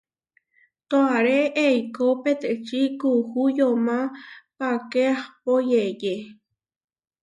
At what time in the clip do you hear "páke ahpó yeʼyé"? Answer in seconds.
4.57-6.13